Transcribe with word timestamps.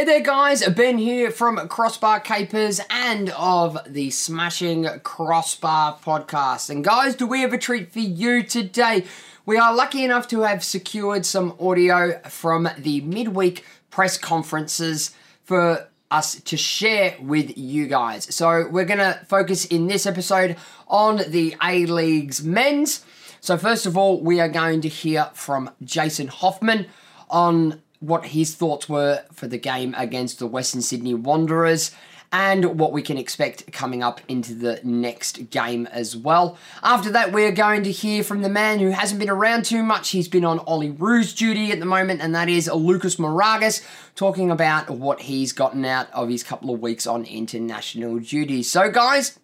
Hey 0.00 0.06
there, 0.06 0.20
guys. 0.20 0.66
Ben 0.66 0.96
here 0.96 1.30
from 1.30 1.68
Crossbar 1.68 2.20
Capers 2.20 2.80
and 2.88 3.28
of 3.36 3.76
the 3.86 4.08
Smashing 4.08 4.88
Crossbar 5.02 5.98
podcast. 5.98 6.70
And, 6.70 6.82
guys, 6.82 7.14
do 7.14 7.26
we 7.26 7.42
have 7.42 7.52
a 7.52 7.58
treat 7.58 7.92
for 7.92 7.98
you 7.98 8.42
today? 8.42 9.04
We 9.44 9.58
are 9.58 9.74
lucky 9.74 10.02
enough 10.02 10.26
to 10.28 10.40
have 10.40 10.64
secured 10.64 11.26
some 11.26 11.54
audio 11.60 12.18
from 12.30 12.70
the 12.78 13.02
midweek 13.02 13.66
press 13.90 14.16
conferences 14.16 15.14
for 15.44 15.86
us 16.10 16.40
to 16.40 16.56
share 16.56 17.16
with 17.20 17.58
you 17.58 17.86
guys. 17.86 18.34
So, 18.34 18.66
we're 18.70 18.86
going 18.86 19.00
to 19.00 19.20
focus 19.28 19.66
in 19.66 19.86
this 19.86 20.06
episode 20.06 20.56
on 20.88 21.20
the 21.28 21.54
A 21.62 21.84
League's 21.84 22.42
men's. 22.42 23.04
So, 23.42 23.58
first 23.58 23.84
of 23.84 23.98
all, 23.98 24.18
we 24.18 24.40
are 24.40 24.48
going 24.48 24.80
to 24.80 24.88
hear 24.88 25.28
from 25.34 25.68
Jason 25.84 26.28
Hoffman 26.28 26.86
on 27.28 27.82
what 28.00 28.26
his 28.26 28.54
thoughts 28.54 28.88
were 28.88 29.22
for 29.32 29.46
the 29.46 29.58
game 29.58 29.94
against 29.96 30.38
the 30.38 30.46
Western 30.46 30.82
Sydney 30.82 31.14
Wanderers 31.14 31.92
and 32.32 32.78
what 32.78 32.92
we 32.92 33.02
can 33.02 33.18
expect 33.18 33.72
coming 33.72 34.02
up 34.02 34.20
into 34.28 34.54
the 34.54 34.80
next 34.84 35.50
game 35.50 35.86
as 35.88 36.16
well. 36.16 36.56
After 36.82 37.10
that, 37.10 37.32
we're 37.32 37.52
going 37.52 37.82
to 37.84 37.90
hear 37.90 38.22
from 38.22 38.42
the 38.42 38.48
man 38.48 38.78
who 38.78 38.90
hasn't 38.90 39.18
been 39.18 39.30
around 39.30 39.64
too 39.64 39.82
much. 39.82 40.10
He's 40.10 40.28
been 40.28 40.44
on 40.44 40.60
Olyroos 40.60 41.36
duty 41.36 41.72
at 41.72 41.80
the 41.80 41.86
moment, 41.86 42.20
and 42.20 42.34
that 42.34 42.48
is 42.48 42.68
Lucas 42.68 43.16
Mauragis, 43.16 43.84
talking 44.14 44.50
about 44.50 44.90
what 44.90 45.22
he's 45.22 45.52
gotten 45.52 45.84
out 45.84 46.10
of 46.12 46.28
his 46.28 46.44
couple 46.44 46.72
of 46.72 46.80
weeks 46.80 47.06
on 47.06 47.24
international 47.24 48.18
duty. 48.18 48.62
So, 48.62 48.90
guys, 48.90 49.38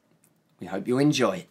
we 0.60 0.68
hope 0.68 0.86
you 0.86 0.98
enjoy 0.98 1.38
it. 1.38 1.48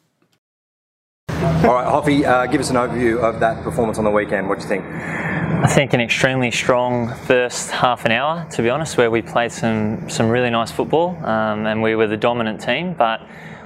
All 1.66 1.74
right, 1.74 1.88
Hoffy, 1.88 2.24
uh, 2.24 2.46
give 2.46 2.62
us 2.62 2.70
an 2.70 2.76
overview 2.76 3.18
of 3.18 3.40
that 3.40 3.64
performance 3.64 3.98
on 3.98 4.04
the 4.04 4.12
weekend. 4.12 4.48
What 4.48 4.60
do 4.60 4.64
you 4.64 4.70
think? 4.70 4.86
I 4.86 5.66
think 5.66 5.94
an 5.94 6.00
extremely 6.00 6.52
strong 6.52 7.12
first 7.26 7.72
half 7.72 8.06
an 8.06 8.12
hour, 8.12 8.48
to 8.52 8.62
be 8.62 8.70
honest, 8.70 9.00
where 9.00 9.10
we 9.10 9.24
played 9.24 9.52
some 9.52 10.08
some 10.08 10.30
really 10.30 10.52
nice 10.52 10.70
football 10.70 11.18
um, 11.26 11.66
and 11.66 11.82
we 11.82 11.96
were 11.96 12.06
the 12.06 12.18
dominant 12.18 12.62
team, 12.62 12.94
but 12.94 13.20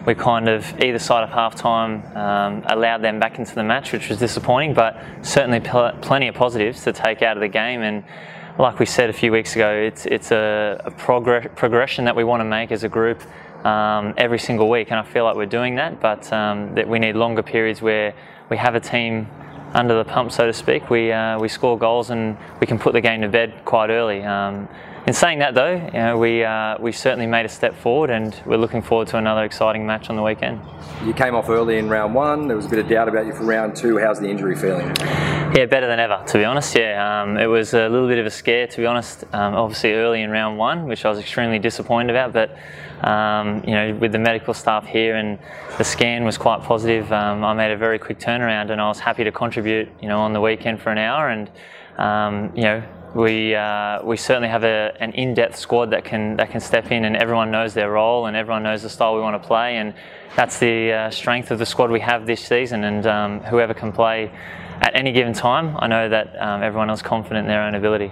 we 0.05 0.15
kind 0.15 0.47
of 0.47 0.65
either 0.81 0.97
side 0.97 1.23
of 1.23 1.29
half 1.29 1.55
time 1.55 2.05
um, 2.15 2.63
allowed 2.67 3.01
them 3.01 3.19
back 3.19 3.37
into 3.37 3.53
the 3.53 3.65
match, 3.65 3.91
which 3.91 4.07
was 4.07 4.17
disappointing, 4.17 4.73
but 4.73 5.03
certainly 5.21 5.59
pl- 5.59 5.91
plenty 6.01 6.29
of 6.29 6.35
positives 6.35 6.85
to 6.85 6.93
take 6.93 7.21
out 7.21 7.35
of 7.35 7.41
the 7.41 7.49
game. 7.49 7.81
And 7.81 8.05
like 8.57 8.79
we 8.79 8.85
said 8.85 9.09
a 9.09 9.13
few 9.13 9.33
weeks 9.33 9.55
ago, 9.55 9.73
it's 9.73 10.05
it's 10.05 10.31
a, 10.31 10.81
a 10.85 10.91
progress, 10.91 11.47
progression 11.57 12.05
that 12.05 12.15
we 12.15 12.23
want 12.23 12.39
to 12.39 12.45
make 12.45 12.71
as 12.71 12.85
a 12.85 12.89
group 12.89 13.21
um, 13.65 14.13
every 14.17 14.39
single 14.39 14.69
week, 14.69 14.91
and 14.91 14.99
I 14.99 15.03
feel 15.03 15.23
like 15.23 15.35
we're 15.35 15.45
doing 15.45 15.75
that. 15.75 15.99
But 15.99 16.31
um, 16.31 16.75
that 16.75 16.87
we 16.87 16.99
need 16.99 17.15
longer 17.15 17.43
periods 17.43 17.81
where 17.81 18.13
we 18.49 18.57
have 18.57 18.75
a 18.75 18.79
team 18.79 19.27
under 19.73 19.95
the 19.95 20.05
pump, 20.05 20.31
so 20.31 20.45
to 20.45 20.53
speak. 20.53 20.89
We 20.89 21.11
uh, 21.11 21.39
we 21.39 21.47
score 21.47 21.77
goals 21.77 22.09
and 22.09 22.37
we 22.59 22.67
can 22.67 22.79
put 22.79 22.93
the 22.93 23.01
game 23.01 23.21
to 23.21 23.29
bed 23.29 23.53
quite 23.65 23.89
early. 23.89 24.23
Um, 24.23 24.67
in 25.07 25.13
saying 25.13 25.39
that, 25.39 25.55
though, 25.55 25.73
you 25.73 25.91
know, 25.91 26.17
we 26.17 26.43
uh, 26.43 26.77
we 26.79 26.91
certainly 26.91 27.25
made 27.25 27.45
a 27.45 27.49
step 27.49 27.75
forward, 27.75 28.09
and 28.09 28.39
we're 28.45 28.57
looking 28.57 28.81
forward 28.81 29.07
to 29.09 29.17
another 29.17 29.43
exciting 29.43 29.85
match 29.85 30.09
on 30.09 30.15
the 30.15 30.23
weekend. 30.23 30.61
You 31.05 31.13
came 31.13 31.35
off 31.35 31.49
early 31.49 31.77
in 31.77 31.89
round 31.89 32.13
one. 32.13 32.47
There 32.47 32.57
was 32.57 32.65
a 32.65 32.69
bit 32.69 32.79
of 32.79 32.87
doubt 32.87 33.07
about 33.07 33.25
you 33.25 33.33
for 33.33 33.43
round 33.43 33.75
two. 33.75 33.97
How's 33.97 34.19
the 34.19 34.29
injury 34.29 34.55
feeling? 34.55 34.87
Yeah, 35.55 35.65
better 35.65 35.87
than 35.87 35.99
ever, 35.99 36.23
to 36.27 36.37
be 36.37 36.43
honest. 36.43 36.75
Yeah, 36.75 37.21
um, 37.23 37.37
it 37.37 37.47
was 37.47 37.73
a 37.73 37.89
little 37.89 38.07
bit 38.07 38.19
of 38.19 38.25
a 38.25 38.29
scare, 38.29 38.67
to 38.67 38.77
be 38.77 38.85
honest. 38.85 39.23
Um, 39.33 39.55
obviously, 39.55 39.93
early 39.93 40.21
in 40.21 40.29
round 40.29 40.57
one, 40.57 40.85
which 40.85 41.05
I 41.05 41.09
was 41.09 41.17
extremely 41.17 41.59
disappointed 41.59 42.11
about, 42.11 42.33
but 42.33 42.55
um, 43.01 43.63
you 43.65 43.71
know, 43.71 43.95
with 43.95 44.11
the 44.11 44.19
medical 44.19 44.53
staff 44.53 44.85
here 44.85 45.15
and 45.15 45.39
the 45.77 45.83
scan 45.83 46.23
was 46.23 46.37
quite 46.37 46.61
positive. 46.61 47.11
Um, 47.11 47.43
I 47.43 47.53
made 47.53 47.71
a 47.71 47.77
very 47.77 47.99
quick 47.99 48.19
turnaround 48.19 48.69
and 48.71 48.81
I 48.81 48.87
was 48.87 48.99
happy 48.99 49.23
to 49.23 49.31
contribute, 49.31 49.89
you 50.01 50.07
know, 50.07 50.19
on 50.19 50.33
the 50.33 50.41
weekend 50.41 50.81
for 50.81 50.91
an 50.91 50.97
hour 50.97 51.29
and, 51.29 51.49
um, 51.97 52.51
you 52.55 52.63
know, 52.63 52.83
we 53.15 53.55
uh, 53.55 54.03
we 54.03 54.17
certainly 54.17 54.49
have 54.49 54.63
a, 54.63 54.95
an 54.99 55.11
in-depth 55.13 55.55
squad 55.55 55.89
that 55.91 56.03
can 56.03 56.35
that 56.37 56.51
can 56.51 56.59
step 56.59 56.91
in 56.91 57.05
and 57.05 57.15
everyone 57.15 57.49
knows 57.49 57.73
their 57.73 57.91
role 57.91 58.27
and 58.27 58.37
everyone 58.37 58.63
knows 58.63 58.83
the 58.83 58.89
style 58.89 59.15
we 59.15 59.21
want 59.21 59.41
to 59.41 59.47
play 59.47 59.77
and 59.77 59.93
that's 60.35 60.59
the 60.59 60.91
uh, 60.91 61.09
strength 61.09 61.49
of 61.49 61.57
the 61.57 61.65
squad 61.65 61.89
we 61.89 61.99
have 61.99 62.27
this 62.27 62.45
season 62.45 62.83
and 62.83 63.07
um, 63.07 63.39
whoever 63.41 63.73
can 63.73 63.91
play 63.91 64.31
at 64.81 64.95
any 64.95 65.11
given 65.11 65.33
time 65.33 65.75
I 65.79 65.87
know 65.87 66.07
that 66.07 66.39
um, 66.39 66.61
everyone 66.61 66.89
is 66.91 67.01
confident 67.01 67.45
in 67.45 67.47
their 67.47 67.63
own 67.63 67.73
ability. 67.73 68.11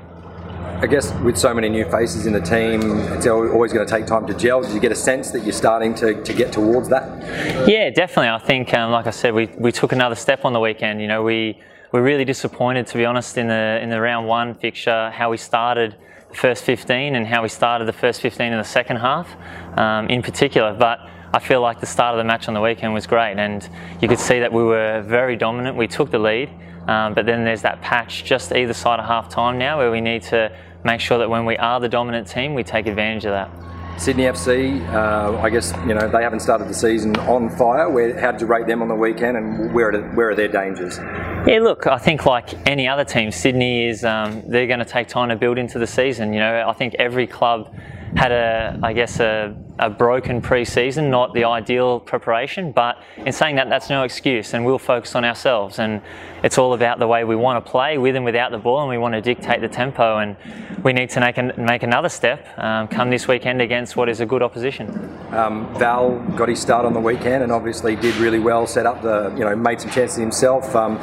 I 0.79 0.85
guess 0.85 1.11
with 1.21 1.39
so 1.39 1.55
many 1.55 1.69
new 1.69 1.85
faces 1.85 2.27
in 2.27 2.33
the 2.33 2.39
team, 2.39 2.99
it's 3.13 3.25
always 3.25 3.73
going 3.73 3.87
to 3.87 3.91
take 3.91 4.05
time 4.05 4.27
to 4.27 4.33
gel. 4.35 4.61
Do 4.61 4.71
you 4.71 4.79
get 4.79 4.91
a 4.91 4.95
sense 4.95 5.31
that 5.31 5.41
you're 5.41 5.51
starting 5.51 5.95
to, 5.95 6.23
to 6.23 6.33
get 6.33 6.51
towards 6.51 6.87
that? 6.89 7.67
Yeah, 7.67 7.89
definitely. 7.89 8.29
I 8.29 8.37
think, 8.37 8.75
um, 8.75 8.91
like 8.91 9.07
I 9.07 9.09
said, 9.09 9.33
we, 9.33 9.47
we 9.57 9.71
took 9.71 9.91
another 9.91 10.13
step 10.13 10.45
on 10.45 10.53
the 10.53 10.59
weekend. 10.59 11.01
You 11.01 11.07
know, 11.07 11.23
we 11.23 11.59
we're 11.91 12.03
really 12.03 12.25
disappointed, 12.25 12.85
to 12.87 12.97
be 12.97 13.05
honest, 13.05 13.39
in 13.39 13.47
the 13.47 13.79
in 13.81 13.89
the 13.89 13.99
round 13.99 14.27
one 14.27 14.53
fixture, 14.53 15.09
how 15.09 15.31
we 15.31 15.37
started 15.37 15.95
the 16.29 16.35
first 16.35 16.63
15 16.63 17.15
and 17.15 17.25
how 17.25 17.41
we 17.41 17.49
started 17.49 17.85
the 17.85 17.93
first 17.93 18.21
15 18.21 18.51
in 18.51 18.57
the 18.59 18.63
second 18.63 18.97
half, 18.97 19.35
um, 19.79 20.07
in 20.09 20.21
particular. 20.21 20.75
But 20.77 20.99
I 21.33 21.39
feel 21.39 21.59
like 21.59 21.79
the 21.79 21.87
start 21.87 22.13
of 22.13 22.19
the 22.19 22.23
match 22.23 22.47
on 22.47 22.53
the 22.53 22.61
weekend 22.61 22.93
was 22.93 23.07
great, 23.07 23.39
and 23.39 23.67
you 23.99 24.07
could 24.07 24.19
see 24.19 24.39
that 24.41 24.53
we 24.53 24.61
were 24.61 25.01
very 25.01 25.37
dominant. 25.37 25.75
We 25.75 25.87
took 25.87 26.11
the 26.11 26.19
lead, 26.19 26.49
um, 26.87 27.15
but 27.15 27.25
then 27.25 27.43
there's 27.45 27.63
that 27.63 27.81
patch 27.81 28.23
just 28.25 28.53
either 28.53 28.73
side 28.73 28.99
of 28.99 29.07
half 29.07 29.27
time 29.27 29.57
now 29.57 29.79
where 29.79 29.89
we 29.89 30.01
need 30.01 30.21
to 30.23 30.55
make 30.83 31.01
sure 31.01 31.17
that 31.17 31.29
when 31.29 31.45
we 31.45 31.57
are 31.57 31.79
the 31.79 31.89
dominant 31.89 32.27
team, 32.27 32.53
we 32.53 32.63
take 32.63 32.87
advantage 32.87 33.25
of 33.25 33.31
that. 33.31 33.49
Sydney 33.99 34.23
FC, 34.23 34.87
uh, 34.93 35.39
I 35.41 35.49
guess 35.49 35.73
you 35.87 35.95
know 35.95 36.07
they 36.07 36.21
haven't 36.21 36.41
started 36.41 36.67
the 36.67 36.73
season 36.73 37.15
on 37.21 37.49
fire. 37.49 37.89
Where, 37.89 38.19
how 38.19 38.31
did 38.31 38.41
you 38.41 38.47
rate 38.47 38.67
them 38.67 38.83
on 38.83 38.87
the 38.87 38.95
weekend, 38.95 39.37
and 39.37 39.73
where 39.73 39.89
are, 39.91 40.01
where 40.13 40.29
are 40.29 40.35
their 40.35 40.47
dangers? 40.47 40.99
Yeah, 41.47 41.59
look, 41.63 41.87
I 41.87 41.97
think 41.97 42.25
like 42.25 42.53
any 42.67 42.87
other 42.87 43.03
team, 43.03 43.31
Sydney 43.31 43.87
is 43.87 44.05
um, 44.05 44.43
they're 44.47 44.67
going 44.67 44.79
to 44.79 44.85
take 44.85 45.07
time 45.07 45.29
to 45.29 45.35
build 45.35 45.57
into 45.57 45.79
the 45.79 45.87
season. 45.87 46.31
You 46.31 46.39
know, 46.41 46.67
I 46.67 46.73
think 46.73 46.93
every 46.99 47.25
club 47.25 47.73
had 48.17 48.31
a, 48.31 48.79
I 48.81 48.93
guess, 48.93 49.19
a, 49.19 49.55
a 49.77 49.91
broken 49.91 50.41
pre-season, 50.41 51.11
not 51.11 51.35
the 51.35 51.43
ideal 51.43 51.99
preparation. 51.99 52.71
But 52.71 52.97
in 53.17 53.31
saying 53.31 53.57
that, 53.57 53.69
that's 53.69 53.91
no 53.91 54.01
excuse, 54.01 54.55
and 54.55 54.65
we'll 54.65 54.79
focus 54.79 55.13
on 55.13 55.23
ourselves. 55.23 55.77
And 55.77 56.01
it's 56.43 56.57
all 56.57 56.73
about 56.73 56.97
the 56.97 57.07
way 57.07 57.23
we 57.23 57.35
want 57.35 57.63
to 57.63 57.71
play 57.71 57.99
with 57.99 58.15
and 58.15 58.25
without 58.25 58.49
the 58.51 58.57
ball, 58.57 58.81
and 58.81 58.89
we 58.89 58.97
want 58.97 59.13
to 59.13 59.21
dictate 59.21 59.61
the 59.61 59.67
tempo. 59.67 60.17
And 60.17 60.35
we 60.83 60.93
need 60.93 61.11
to 61.11 61.19
make, 61.19 61.37
an, 61.37 61.53
make 61.59 61.83
another 61.83 62.09
step 62.09 62.47
um, 62.57 62.87
come 62.87 63.11
this 63.11 63.27
weekend 63.27 63.61
against 63.61 63.95
what 63.95 64.09
is 64.09 64.19
a 64.19 64.25
good 64.25 64.41
opposition. 64.41 64.87
Um, 65.31 65.71
Val 65.77 66.17
got 66.35 66.49
his 66.49 66.59
start 66.59 66.85
on 66.87 66.93
the 66.93 66.99
weekend, 66.99 67.43
and 67.43 67.51
obviously 67.51 67.95
did 67.95 68.15
really 68.15 68.39
well. 68.39 68.65
Set 68.65 68.87
up 68.87 69.03
the, 69.03 69.31
you 69.37 69.45
know, 69.45 69.55
made 69.55 69.79
some 69.79 69.91
chances 69.91 70.17
himself. 70.17 70.75
Um, 70.75 70.97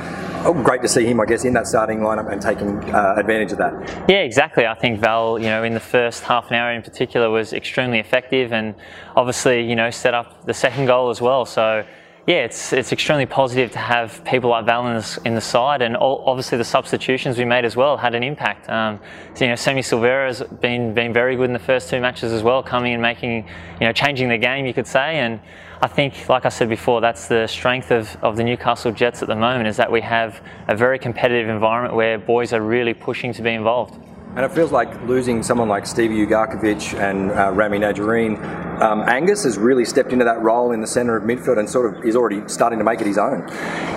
oh, 0.44 0.52
great 0.52 0.82
to 0.82 0.88
see 0.88 1.06
him, 1.06 1.20
I 1.20 1.26
guess, 1.26 1.44
in 1.44 1.52
that 1.54 1.66
starting 1.66 2.00
lineup 2.00 2.30
and 2.30 2.40
taking 2.40 2.78
uh, 2.94 3.14
advantage 3.16 3.52
of 3.52 3.58
that. 3.58 3.72
Yeah, 4.08 4.18
exactly. 4.18 4.66
I 4.66 4.74
think 4.74 5.00
Val, 5.00 5.38
you 5.38 5.46
know, 5.46 5.64
in 5.64 5.74
the 5.74 5.80
first 5.80 6.22
half 6.24 6.50
an 6.50 6.56
hour 6.56 6.72
in 6.72 6.82
particular, 6.82 7.30
was 7.30 7.52
extremely 7.52 7.98
effective, 7.98 8.52
and 8.52 8.74
obviously, 9.16 9.68
you 9.68 9.76
know, 9.76 9.90
set 9.90 10.14
up 10.14 10.44
the 10.46 10.54
second 10.54 10.86
goal 10.86 11.10
as 11.10 11.20
well. 11.20 11.44
So 11.44 11.84
yeah, 12.26 12.36
it's 12.36 12.72
it's 12.72 12.90
extremely 12.90 13.26
positive 13.26 13.70
to 13.72 13.78
have 13.78 14.24
people 14.24 14.48
like 14.48 14.64
Val 14.64 14.86
in 14.86 14.94
the, 14.94 15.20
in 15.26 15.34
the 15.34 15.42
side, 15.42 15.82
and 15.82 15.94
all, 15.94 16.24
obviously 16.26 16.56
the 16.56 16.64
substitutions 16.64 17.36
we 17.36 17.44
made 17.44 17.66
as 17.66 17.76
well 17.76 17.98
had 17.98 18.14
an 18.14 18.22
impact. 18.22 18.68
Um, 18.70 18.98
so, 19.34 19.44
you 19.44 19.50
know, 19.50 19.56
Semi 19.56 19.82
Silvera 19.82 20.26
has 20.28 20.42
been 20.42 20.94
been 20.94 21.12
very 21.12 21.36
good 21.36 21.44
in 21.44 21.52
the 21.52 21.58
first 21.58 21.90
two 21.90 22.00
matches 22.00 22.32
as 22.32 22.42
well, 22.42 22.62
coming 22.62 22.94
and 22.94 23.02
making, 23.02 23.46
you 23.78 23.86
know, 23.86 23.92
changing 23.92 24.30
the 24.30 24.38
game, 24.38 24.64
you 24.64 24.72
could 24.72 24.86
say. 24.86 25.18
And 25.18 25.38
I 25.84 25.86
think, 25.86 26.30
like 26.30 26.46
I 26.46 26.48
said 26.48 26.70
before, 26.70 27.02
that's 27.02 27.28
the 27.28 27.46
strength 27.46 27.90
of, 27.90 28.16
of 28.22 28.38
the 28.38 28.42
Newcastle 28.42 28.90
Jets 28.90 29.20
at 29.20 29.28
the 29.28 29.36
moment 29.36 29.68
is 29.68 29.76
that 29.76 29.92
we 29.92 30.00
have 30.00 30.40
a 30.66 30.74
very 30.74 30.98
competitive 30.98 31.50
environment 31.50 31.94
where 31.94 32.16
boys 32.16 32.54
are 32.54 32.62
really 32.62 32.94
pushing 32.94 33.34
to 33.34 33.42
be 33.42 33.50
involved. 33.50 34.00
And 34.34 34.46
it 34.46 34.52
feels 34.52 34.72
like 34.72 34.88
losing 35.02 35.42
someone 35.42 35.68
like 35.68 35.84
Stevie 35.84 36.24
Ugarkovic 36.26 36.98
and 36.98 37.30
uh, 37.32 37.50
Rami 37.50 37.80
Najarine. 37.80 38.42
Um, 38.80 39.02
Angus 39.06 39.44
has 39.44 39.58
really 39.58 39.84
stepped 39.84 40.10
into 40.10 40.24
that 40.24 40.40
role 40.40 40.72
in 40.72 40.80
the 40.80 40.86
centre 40.86 41.18
of 41.18 41.24
midfield 41.24 41.58
and 41.58 41.68
sort 41.68 41.94
of 41.94 42.02
is 42.02 42.16
already 42.16 42.40
starting 42.48 42.78
to 42.78 42.84
make 42.84 43.02
it 43.02 43.06
his 43.06 43.18
own. 43.18 43.46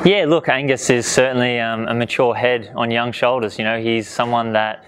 Yeah, 0.03 0.25
look, 0.27 0.49
Angus 0.49 0.89
is 0.89 1.07
certainly 1.07 1.57
um, 1.57 1.87
a 1.87 1.93
mature 1.93 2.35
head 2.35 2.69
on 2.75 2.91
young 2.91 3.13
shoulders. 3.13 3.57
You 3.57 3.63
know, 3.63 3.79
he's 3.79 4.09
someone 4.09 4.51
that 4.51 4.83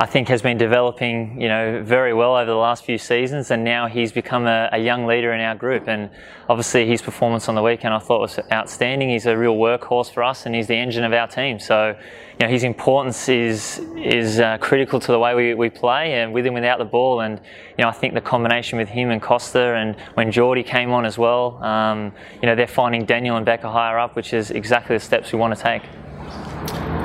I 0.00 0.06
think 0.06 0.28
has 0.28 0.40
been 0.40 0.56
developing, 0.56 1.40
you 1.40 1.48
know, 1.48 1.82
very 1.84 2.14
well 2.14 2.34
over 2.34 2.50
the 2.50 2.56
last 2.56 2.84
few 2.84 2.96
seasons, 2.96 3.50
and 3.50 3.62
now 3.62 3.88
he's 3.88 4.10
become 4.10 4.46
a, 4.46 4.70
a, 4.72 4.78
young 4.78 5.06
leader 5.06 5.32
in 5.32 5.40
our 5.40 5.54
group. 5.54 5.86
And 5.86 6.10
obviously, 6.48 6.86
his 6.86 7.02
performance 7.02 7.48
on 7.48 7.54
the 7.54 7.62
weekend 7.62 7.92
I 7.92 7.98
thought 7.98 8.20
was 8.20 8.38
outstanding. 8.50 9.10
He's 9.10 9.26
a 9.26 9.36
real 9.36 9.54
workhorse 9.54 10.10
for 10.10 10.22
us, 10.22 10.46
and 10.46 10.54
he's 10.54 10.66
the 10.66 10.76
engine 10.76 11.04
of 11.04 11.12
our 11.12 11.28
team. 11.28 11.60
So, 11.60 11.94
you 12.40 12.46
know, 12.46 12.48
his 12.48 12.64
importance 12.64 13.28
is 13.28 13.80
is 13.96 14.40
uh, 14.40 14.56
critical 14.58 14.98
to 14.98 15.12
the 15.12 15.18
way 15.18 15.34
we, 15.34 15.54
we 15.54 15.68
play, 15.68 16.14
and 16.14 16.32
with 16.32 16.46
and 16.46 16.54
without 16.54 16.78
the 16.78 16.86
ball. 16.86 17.20
And 17.20 17.38
you 17.76 17.82
know, 17.82 17.88
I 17.88 17.92
think 17.92 18.14
the 18.14 18.22
combination 18.22 18.78
with 18.78 18.88
him 18.88 19.10
and 19.10 19.20
Costa, 19.20 19.74
and 19.74 19.94
when 20.14 20.32
Geordie 20.32 20.62
came 20.64 20.90
on 20.90 21.04
as 21.04 21.18
well, 21.18 21.62
um, 21.62 22.12
you 22.40 22.46
know, 22.46 22.54
they're 22.54 22.66
finding 22.66 23.04
Daniel 23.04 23.36
and 23.36 23.46
Beka 23.46 23.70
higher 23.70 23.98
up, 23.98 24.16
which 24.16 24.32
is 24.32 24.50
exactly 24.50 24.96
the 24.96 25.00
steps 25.00 25.32
we 25.32 25.38
want 25.38 25.54
to 25.54 25.62
take. 25.62 25.82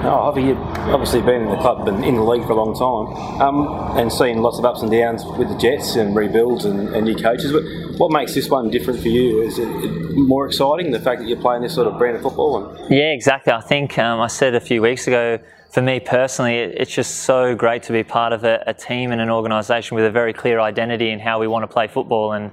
Oh, 0.03 0.09
Harvey, 0.09 0.44
you've 0.44 0.57
obviously 0.57 1.21
been 1.21 1.41
in 1.41 1.49
the 1.49 1.57
club 1.57 1.88
and 1.88 2.05
in 2.05 2.15
the 2.15 2.23
league 2.23 2.45
for 2.45 2.51
a 2.51 2.55
long 2.55 2.73
time 2.73 3.41
um, 3.41 3.97
and 3.97 4.11
seen 4.11 4.41
lots 4.41 4.59
of 4.59 4.65
ups 4.65 4.81
and 4.81 4.91
downs 4.91 5.25
with 5.25 5.49
the 5.49 5.57
Jets 5.57 5.95
and 5.95 6.15
rebuilds 6.15 6.65
and, 6.65 6.89
and, 6.95 7.05
new 7.05 7.15
coaches. 7.15 7.51
But 7.51 7.63
what 7.99 8.11
makes 8.11 8.33
this 8.35 8.49
one 8.49 8.69
different 8.69 9.01
for 9.01 9.07
you? 9.07 9.41
Is 9.41 9.57
it 9.57 9.67
more 10.15 10.45
exciting, 10.45 10.91
the 10.91 10.99
fact 10.99 11.21
that 11.21 11.27
you're 11.27 11.41
playing 11.41 11.63
this 11.63 11.73
sort 11.73 11.88
of 11.88 11.97
brand 11.97 12.15
of 12.15 12.21
football? 12.21 12.63
And... 12.63 12.91
Yeah, 12.91 13.11
exactly. 13.11 13.51
I 13.51 13.61
think 13.61 13.97
um, 13.97 14.21
I 14.21 14.27
said 14.27 14.53
a 14.53 14.61
few 14.61 14.81
weeks 14.81 15.07
ago 15.07 15.39
for 15.69 15.81
me 15.81 16.00
personally, 16.00 16.58
it's 16.58 16.94
just 16.94 17.24
so 17.24 17.56
great 17.56 17.84
to 17.84 17.92
be 17.92 18.04
part 18.04 18.34
of 18.34 18.44
a, 18.44 18.64
a 18.68 18.74
team 18.74 19.12
and 19.12 19.22
an 19.22 19.30
organisation 19.30 19.96
with 19.96 20.06
a 20.06 20.12
very 20.12 20.34
clear 20.34 20.60
identity 20.60 21.10
in 21.10 21.19
how 21.19 21.40
we 21.40 21.48
want 21.48 21.64
to 21.64 21.68
play 21.68 21.88
football. 21.88 22.34
And 22.34 22.52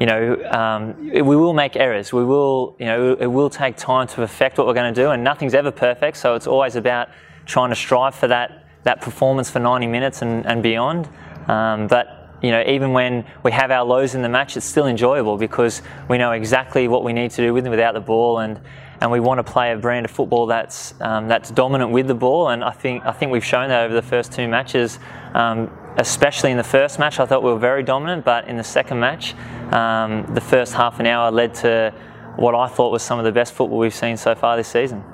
you 0.00 0.06
know, 0.06 0.42
um, 0.50 1.08
we 1.10 1.36
will 1.36 1.52
make 1.52 1.76
errors. 1.76 2.12
We 2.12 2.24
will, 2.24 2.74
you 2.78 2.86
know, 2.86 3.16
it 3.18 3.26
will 3.26 3.50
take 3.50 3.76
time 3.76 4.06
to 4.08 4.16
perfect 4.16 4.58
what 4.58 4.66
we're 4.66 4.74
going 4.74 4.92
to 4.92 5.00
do, 5.00 5.10
and 5.10 5.22
nothing's 5.22 5.54
ever 5.54 5.70
perfect. 5.70 6.16
So 6.16 6.34
it's 6.34 6.46
always 6.46 6.74
about 6.74 7.10
trying 7.46 7.70
to 7.70 7.76
strive 7.76 8.14
for 8.14 8.28
that 8.28 8.66
that 8.84 9.00
performance 9.00 9.50
for 9.50 9.60
90 9.60 9.86
minutes 9.86 10.20
and, 10.20 10.44
and 10.46 10.62
beyond. 10.62 11.08
Um, 11.48 11.86
but 11.86 12.23
you 12.44 12.50
know, 12.50 12.62
even 12.66 12.92
when 12.92 13.24
we 13.42 13.52
have 13.52 13.70
our 13.70 13.84
lows 13.84 14.14
in 14.14 14.20
the 14.20 14.28
match, 14.28 14.54
it's 14.56 14.66
still 14.66 14.86
enjoyable 14.86 15.38
because 15.38 15.80
we 16.08 16.18
know 16.18 16.32
exactly 16.32 16.88
what 16.88 17.02
we 17.02 17.14
need 17.14 17.30
to 17.30 17.42
do 17.42 17.54
with 17.54 17.64
and 17.64 17.70
without 17.70 17.94
the 17.94 18.00
ball, 18.00 18.38
and 18.40 18.60
and 19.00 19.10
we 19.10 19.18
want 19.18 19.38
to 19.38 19.44
play 19.44 19.72
a 19.72 19.76
brand 19.76 20.04
of 20.04 20.10
football 20.10 20.44
that's 20.46 20.92
um, 21.00 21.26
that's 21.26 21.50
dominant 21.50 21.90
with 21.90 22.06
the 22.06 22.14
ball. 22.14 22.50
And 22.50 22.62
I 22.62 22.72
think 22.72 23.06
I 23.06 23.12
think 23.12 23.32
we've 23.32 23.44
shown 23.44 23.70
that 23.70 23.84
over 23.84 23.94
the 23.94 24.02
first 24.02 24.30
two 24.30 24.46
matches. 24.46 24.98
Um, 25.32 25.70
especially 25.96 26.50
in 26.50 26.56
the 26.56 26.64
first 26.64 26.98
match, 26.98 27.18
I 27.18 27.24
thought 27.24 27.42
we 27.42 27.50
were 27.50 27.58
very 27.58 27.82
dominant, 27.82 28.24
but 28.24 28.46
in 28.48 28.56
the 28.56 28.64
second 28.64 29.00
match, 29.00 29.34
um, 29.72 30.26
the 30.34 30.40
first 30.40 30.74
half 30.74 31.00
an 31.00 31.06
hour 31.06 31.30
led 31.30 31.54
to 31.56 31.94
what 32.36 32.54
I 32.54 32.66
thought 32.66 32.90
was 32.90 33.02
some 33.02 33.18
of 33.18 33.24
the 33.24 33.32
best 33.32 33.54
football 33.54 33.78
we've 33.78 33.94
seen 33.94 34.16
so 34.16 34.34
far 34.34 34.56
this 34.56 34.68
season. 34.68 35.04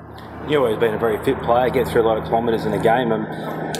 You've 0.47 0.63
always 0.63 0.79
been 0.79 0.93
a 0.93 0.97
very 0.97 1.23
fit 1.23 1.39
player, 1.43 1.69
get 1.69 1.87
through 1.87 2.01
a 2.01 2.07
lot 2.07 2.17
of 2.17 2.25
kilometres 2.25 2.65
in 2.65 2.73
a 2.73 2.81
game, 2.81 3.11
and, 3.11 3.25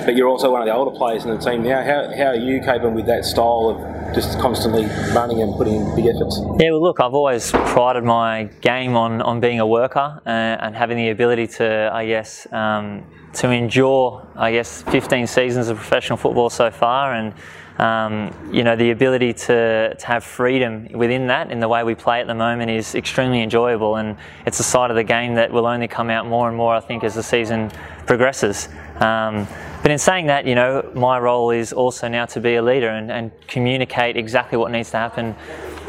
but 0.06 0.16
you're 0.16 0.30
also 0.30 0.52
one 0.52 0.62
of 0.62 0.68
the 0.68 0.74
older 0.74 0.96
players 0.96 1.25
in 1.25 1.31
the 1.31 1.38
team 1.38 1.63
now. 1.63 1.84
How, 1.84 2.16
how 2.16 2.28
are 2.28 2.36
you 2.36 2.62
coping 2.62 2.94
with 2.94 3.08
that 3.08 3.25
style 3.25 3.69
of 3.69 4.13
just 4.16 4.40
constantly 4.40 4.86
running 5.13 5.42
and 5.42 5.56
putting 5.56 5.75
in 5.75 5.96
big 5.96 6.06
efforts? 6.06 6.40
Yeah, 6.60 6.72
well, 6.72 6.84
look, 6.84 7.00
I've 7.00 7.16
always 7.16 7.52
prided 7.52 8.04
my 8.04 8.44
game 8.62 8.96
on, 8.96 9.22
on 9.22 9.40
being 9.40 9.60
a 9.60 9.66
worker 9.66 10.22
uh, 10.25 10.30
and 10.30 10.75
having 10.75 10.98
the 10.98 11.10
ability 11.10 11.48
to, 11.48 11.90
I 11.92 12.06
guess, 12.06 12.46
um, 12.54 13.06
to 13.34 13.50
endure, 13.50 14.28
I 14.36 14.52
guess, 14.52 14.84
15 14.84 15.28
seasons 15.28 15.68
of 15.68 15.78
professional 15.78 16.18
football 16.18 16.50
so 16.50 16.69
far, 16.69 17.13
and 17.16 17.34
um, 17.81 18.33
you 18.51 18.63
know 18.63 18.75
the 18.75 18.92
ability 18.92 19.33
to, 19.33 19.95
to 19.95 20.07
have 20.07 20.24
freedom 20.24 20.88
within 20.94 21.28
that 21.28 21.51
in 21.51 21.60
the 21.60 21.68
way 21.68 21.83
we 21.83 21.95
play 21.95 22.22
at 22.22 22.28
the 22.28 22.36
moment 22.36 22.69
is 22.69 22.95
extremely 22.95 23.42
enjoyable, 23.42 23.95
and 23.95 24.16
it's 24.45 24.60
a 24.60 24.63
side 24.63 24.92
of 24.92 24.95
the 24.95 25.04
game 25.04 25.36
that 25.36 25.51
will 25.51 25.66
only 25.66 25.88
come 25.88 26.10
out 26.10 26.28
more 26.28 26.48
and 26.48 26.56
more, 26.56 26.75
I 26.75 26.80
think, 26.80 27.04
as 27.04 27.16
the 27.16 27.24
season 27.24 27.72
progresses. 28.06 28.69
Um, 29.00 29.48
but 29.81 29.89
in 29.89 29.98
saying 29.98 30.28
that, 30.28 30.45
you 30.45 30.54
know, 30.54 30.92
my 30.94 31.18
role 31.18 31.50
is 31.50 31.74
also 31.74 32.07
now 32.07 32.25
to 32.28 32.39
be 32.39 32.56
a 32.56 32.62
leader 32.62 32.89
and, 32.89 33.12
and 33.12 33.31
communicate 33.48 34.16
exactly 34.16 34.57
what 34.57 34.72
needs 34.72 34.92
to 34.92 34.98
happen 34.98 35.36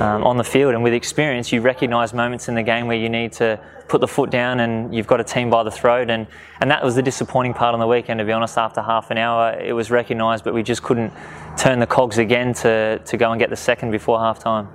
um, 0.00 0.24
on 0.24 0.36
the 0.36 0.44
field. 0.44 0.74
And 0.74 0.82
with 0.82 0.94
experience, 0.94 1.52
you 1.52 1.60
recognise 1.60 2.12
moments 2.12 2.48
in 2.48 2.54
the 2.54 2.62
game 2.62 2.86
where 2.86 2.96
you 2.96 3.08
need 3.08 3.32
to 3.34 3.60
put 3.88 4.00
the 4.00 4.08
foot 4.08 4.30
down 4.30 4.60
and 4.60 4.94
you've 4.94 5.06
got 5.06 5.20
a 5.20 5.24
team 5.24 5.50
by 5.50 5.62
the 5.62 5.70
throat. 5.70 6.10
And, 6.10 6.26
and 6.60 6.70
that 6.70 6.82
was 6.82 6.94
the 6.94 7.02
disappointing 7.02 7.54
part 7.54 7.74
on 7.74 7.80
the 7.80 7.86
weekend, 7.86 8.18
to 8.18 8.24
be 8.24 8.32
honest. 8.32 8.56
After 8.56 8.82
half 8.82 9.10
an 9.10 9.18
hour, 9.18 9.52
it 9.58 9.72
was 9.72 9.90
recognised, 9.90 10.44
but 10.44 10.54
we 10.54 10.62
just 10.62 10.82
couldn't 10.82 11.12
turn 11.58 11.78
the 11.78 11.86
cogs 11.86 12.18
again 12.18 12.54
to, 12.54 12.98
to 12.98 13.16
go 13.16 13.30
and 13.30 13.38
get 13.38 13.50
the 13.50 13.56
second 13.56 13.90
before 13.90 14.18
half 14.18 14.38
time. 14.38 14.68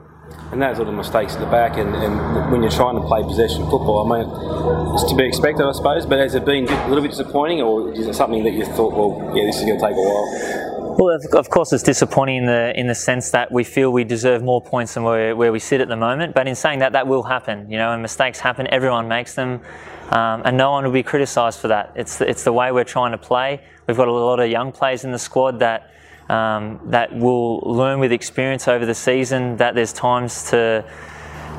And 0.51 0.61
those 0.61 0.77
little 0.77 0.93
mistakes 0.93 1.35
at 1.35 1.39
the 1.39 1.45
back, 1.45 1.77
and, 1.77 1.95
and 1.95 2.51
when 2.51 2.61
you're 2.61 2.71
trying 2.71 2.95
to 2.95 3.01
play 3.01 3.23
possession 3.23 3.63
football, 3.69 4.11
I 4.11 4.19
mean, 4.19 4.93
it's 4.93 5.09
to 5.09 5.15
be 5.15 5.25
expected, 5.25 5.65
I 5.65 5.71
suppose. 5.71 6.05
But 6.05 6.19
has 6.19 6.35
it 6.35 6.45
been 6.45 6.67
a 6.67 6.87
little 6.87 7.01
bit 7.01 7.11
disappointing, 7.11 7.61
or 7.61 7.91
is 7.93 8.07
it 8.07 8.13
something 8.13 8.43
that 8.43 8.51
you 8.51 8.65
thought, 8.65 8.93
well, 8.93 9.35
yeah, 9.35 9.45
this 9.45 9.57
is 9.57 9.65
going 9.65 9.79
to 9.79 9.85
take 9.85 9.95
a 9.95 9.99
while? 9.99 10.66
Well, 10.97 11.15
of 11.33 11.49
course, 11.51 11.73
it's 11.73 11.83
disappointing 11.83 12.37
in 12.37 12.45
the 12.47 12.73
in 12.75 12.87
the 12.87 12.95
sense 12.95 13.29
that 13.29 13.51
we 13.51 13.63
feel 13.63 13.91
we 13.91 14.03
deserve 14.03 14.41
more 14.41 14.59
points 14.59 14.95
than 14.95 15.03
where, 15.03 15.35
where 15.35 15.51
we 15.51 15.59
sit 15.59 15.79
at 15.79 15.89
the 15.89 15.95
moment. 15.95 16.33
But 16.33 16.47
in 16.47 16.55
saying 16.55 16.79
that, 16.79 16.93
that 16.93 17.05
will 17.05 17.21
happen. 17.21 17.69
You 17.69 17.77
know, 17.77 17.93
and 17.93 18.01
mistakes 18.01 18.39
happen. 18.39 18.65
Everyone 18.71 19.07
makes 19.07 19.35
them, 19.35 19.61
um, 20.09 20.41
and 20.43 20.57
no 20.57 20.71
one 20.71 20.83
will 20.83 20.91
be 20.91 21.03
criticised 21.03 21.59
for 21.59 21.67
that. 21.67 21.93
It's 21.95 22.17
the, 22.17 22.27
it's 22.27 22.43
the 22.43 22.51
way 22.51 22.71
we're 22.71 22.83
trying 22.83 23.11
to 23.11 23.17
play. 23.19 23.61
We've 23.85 23.95
got 23.95 24.07
a 24.07 24.11
lot 24.11 24.39
of 24.39 24.49
young 24.49 24.71
players 24.71 25.03
in 25.03 25.11
the 25.11 25.19
squad 25.19 25.59
that 25.59 25.91
um, 26.29 26.79
that 26.85 27.15
will 27.15 27.59
learn 27.59 27.99
with 27.99 28.11
experience 28.11 28.67
over 28.67 28.83
the 28.83 28.95
season. 28.95 29.57
That 29.57 29.75
there's 29.75 29.93
times 29.93 30.49
to 30.49 30.83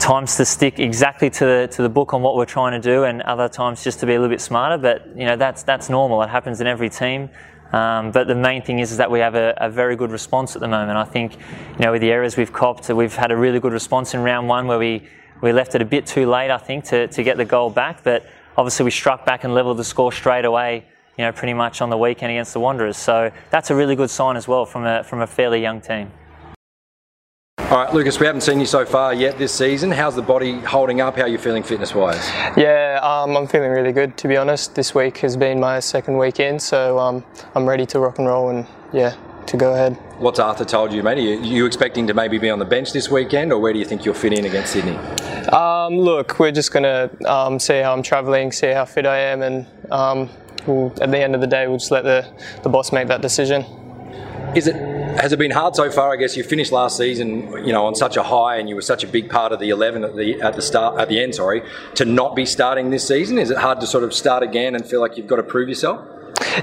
times 0.00 0.36
to 0.36 0.44
stick 0.44 0.80
exactly 0.80 1.30
to 1.30 1.44
the 1.44 1.68
to 1.70 1.82
the 1.82 1.88
book 1.88 2.12
on 2.12 2.22
what 2.22 2.34
we're 2.34 2.44
trying 2.44 2.72
to 2.72 2.80
do, 2.80 3.04
and 3.04 3.22
other 3.22 3.48
times 3.48 3.84
just 3.84 4.00
to 4.00 4.06
be 4.06 4.14
a 4.14 4.18
little 4.18 4.34
bit 4.34 4.40
smarter. 4.40 4.78
But 4.78 5.16
you 5.16 5.26
know 5.26 5.36
that's 5.36 5.62
that's 5.62 5.88
normal. 5.88 6.22
It 6.22 6.28
happens 6.28 6.60
in 6.60 6.66
every 6.66 6.90
team. 6.90 7.30
Um, 7.72 8.12
but 8.12 8.26
the 8.26 8.34
main 8.34 8.62
thing 8.62 8.78
is, 8.78 8.92
is 8.92 8.96
that 8.96 9.10
we 9.10 9.18
have 9.20 9.34
a, 9.34 9.54
a, 9.58 9.68
very 9.68 9.94
good 9.94 10.10
response 10.10 10.56
at 10.56 10.60
the 10.60 10.68
moment. 10.68 10.96
I 10.96 11.04
think, 11.04 11.34
you 11.34 11.84
know, 11.84 11.92
with 11.92 12.00
the 12.00 12.10
errors 12.10 12.36
we've 12.36 12.52
copped, 12.52 12.88
we've 12.88 13.14
had 13.14 13.30
a 13.30 13.36
really 13.36 13.60
good 13.60 13.74
response 13.74 14.14
in 14.14 14.22
round 14.22 14.48
one 14.48 14.66
where 14.66 14.78
we, 14.78 15.06
we 15.42 15.52
left 15.52 15.74
it 15.74 15.82
a 15.82 15.84
bit 15.84 16.06
too 16.06 16.26
late, 16.26 16.50
I 16.50 16.56
think, 16.56 16.84
to, 16.86 17.08
to 17.08 17.22
get 17.22 17.36
the 17.36 17.44
goal 17.44 17.68
back. 17.68 18.02
But 18.02 18.24
obviously 18.56 18.84
we 18.84 18.90
struck 18.90 19.26
back 19.26 19.44
and 19.44 19.52
levelled 19.52 19.76
the 19.76 19.84
score 19.84 20.12
straight 20.12 20.46
away 20.46 20.86
you 21.18 21.24
know, 21.24 21.32
pretty 21.32 21.52
much 21.52 21.82
on 21.82 21.90
the 21.90 21.98
weekend 21.98 22.30
against 22.30 22.52
the 22.52 22.60
Wanderers. 22.60 22.96
So 22.96 23.32
that's 23.50 23.70
a 23.70 23.74
really 23.74 23.96
good 23.96 24.08
sign 24.08 24.36
as 24.36 24.46
well 24.46 24.64
from 24.64 24.86
a, 24.86 25.02
from 25.02 25.20
a 25.20 25.26
fairly 25.26 25.60
young 25.60 25.80
team. 25.80 26.12
All 27.70 27.76
right, 27.76 27.92
Lucas, 27.92 28.18
we 28.18 28.24
haven't 28.24 28.40
seen 28.40 28.60
you 28.60 28.64
so 28.64 28.86
far 28.86 29.12
yet 29.12 29.36
this 29.36 29.52
season. 29.52 29.90
How's 29.90 30.16
the 30.16 30.22
body 30.22 30.58
holding 30.60 31.02
up? 31.02 31.16
How 31.16 31.24
are 31.24 31.28
you 31.28 31.36
feeling 31.36 31.62
fitness 31.62 31.94
wise? 31.94 32.26
Yeah, 32.56 32.98
um, 33.02 33.36
I'm 33.36 33.46
feeling 33.46 33.70
really 33.70 33.92
good 33.92 34.16
to 34.16 34.26
be 34.26 34.38
honest. 34.38 34.74
This 34.74 34.94
week 34.94 35.18
has 35.18 35.36
been 35.36 35.60
my 35.60 35.78
second 35.80 36.16
weekend, 36.16 36.62
so 36.62 36.98
um, 36.98 37.22
I'm 37.54 37.68
ready 37.68 37.84
to 37.84 38.00
rock 38.00 38.16
and 38.16 38.26
roll 38.26 38.48
and 38.48 38.66
yeah, 38.94 39.14
to 39.48 39.58
go 39.58 39.74
ahead. 39.74 39.98
What's 40.16 40.38
Arthur 40.38 40.64
told 40.64 40.94
you, 40.94 41.02
mate? 41.02 41.18
Are 41.18 41.20
you, 41.20 41.40
are 41.40 41.44
you 41.44 41.66
expecting 41.66 42.06
to 42.06 42.14
maybe 42.14 42.38
be 42.38 42.48
on 42.48 42.58
the 42.58 42.64
bench 42.64 42.94
this 42.94 43.10
weekend, 43.10 43.52
or 43.52 43.58
where 43.58 43.74
do 43.74 43.78
you 43.78 43.84
think 43.84 44.06
you'll 44.06 44.14
fit 44.14 44.32
in 44.32 44.46
against 44.46 44.72
Sydney? 44.72 44.96
Um, 45.48 45.98
look, 45.98 46.38
we're 46.38 46.52
just 46.52 46.72
going 46.72 46.84
to 46.84 47.30
um, 47.30 47.58
see 47.58 47.82
how 47.82 47.92
I'm 47.92 48.02
travelling, 48.02 48.50
see 48.50 48.68
how 48.68 48.86
fit 48.86 49.04
I 49.04 49.18
am, 49.18 49.42
and 49.42 49.66
um, 49.90 50.30
we'll, 50.66 50.90
at 51.02 51.10
the 51.10 51.18
end 51.18 51.34
of 51.34 51.42
the 51.42 51.46
day, 51.46 51.68
we'll 51.68 51.76
just 51.76 51.90
let 51.90 52.04
the, 52.04 52.32
the 52.62 52.70
boss 52.70 52.92
make 52.92 53.08
that 53.08 53.20
decision. 53.20 53.66
Is 54.56 54.68
it 54.68 54.97
has 55.18 55.32
it 55.32 55.38
been 55.38 55.50
hard 55.50 55.74
so 55.74 55.90
far? 55.90 56.12
I 56.12 56.16
guess 56.16 56.36
you 56.36 56.44
finished 56.44 56.72
last 56.72 56.96
season, 56.96 57.52
you 57.66 57.72
know, 57.72 57.86
on 57.86 57.94
such 57.94 58.16
a 58.16 58.22
high, 58.22 58.56
and 58.56 58.68
you 58.68 58.74
were 58.74 58.82
such 58.82 59.04
a 59.04 59.06
big 59.06 59.28
part 59.28 59.52
of 59.52 59.58
the 59.58 59.70
eleven 59.70 60.04
at 60.04 60.16
the 60.16 60.40
at 60.40 60.54
the 60.54 60.62
start 60.62 61.00
at 61.00 61.08
the 61.08 61.20
end. 61.20 61.34
Sorry, 61.34 61.62
to 61.96 62.04
not 62.04 62.36
be 62.36 62.46
starting 62.46 62.90
this 62.90 63.06
season. 63.06 63.38
Is 63.38 63.50
it 63.50 63.58
hard 63.58 63.80
to 63.80 63.86
sort 63.86 64.04
of 64.04 64.14
start 64.14 64.42
again 64.42 64.74
and 64.74 64.86
feel 64.86 65.00
like 65.00 65.16
you've 65.16 65.26
got 65.26 65.36
to 65.36 65.42
prove 65.42 65.68
yourself? 65.68 66.06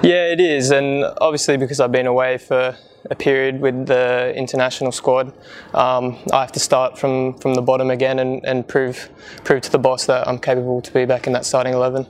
Yeah, 0.02 0.32
it 0.32 0.40
is, 0.40 0.72
and 0.72 1.04
obviously 1.20 1.58
because 1.58 1.80
I've 1.80 1.92
been 1.92 2.08
away 2.08 2.38
for 2.38 2.78
a 3.10 3.16
period 3.16 3.60
with 3.62 3.86
the 3.86 4.34
international 4.36 4.92
squad, 4.92 5.32
um, 5.74 6.18
I 6.34 6.42
have 6.42 6.52
to 6.54 6.60
start 6.60 6.98
from, 6.98 7.36
from 7.36 7.54
the 7.54 7.62
bottom 7.62 7.92
again 7.92 8.18
and, 8.18 8.44
and 8.46 8.68
prove 8.68 9.10
prove 9.44 9.62
to 9.62 9.72
the 9.72 9.78
boss 9.78 10.06
that 10.08 10.28
I'm 10.28 10.40
capable 10.40 10.82
to 10.82 10.92
be 10.92 11.06
back 11.06 11.28
in 11.28 11.34
that 11.34 11.46
starting 11.46 11.74
eleven 11.74 12.08